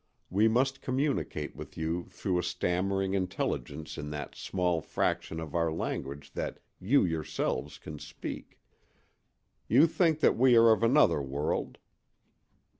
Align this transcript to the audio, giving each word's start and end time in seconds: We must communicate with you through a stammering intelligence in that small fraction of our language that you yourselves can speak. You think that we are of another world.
We 0.31 0.47
must 0.47 0.81
communicate 0.81 1.55
with 1.55 1.77
you 1.77 2.07
through 2.09 2.39
a 2.39 2.43
stammering 2.43 3.13
intelligence 3.13 3.99
in 3.99 4.09
that 4.09 4.33
small 4.33 4.81
fraction 4.81 5.39
of 5.39 5.53
our 5.53 5.71
language 5.71 6.31
that 6.31 6.57
you 6.79 7.05
yourselves 7.05 7.77
can 7.77 7.99
speak. 7.99 8.59
You 9.67 9.85
think 9.85 10.19
that 10.21 10.35
we 10.35 10.55
are 10.57 10.71
of 10.71 10.81
another 10.81 11.21
world. 11.21 11.77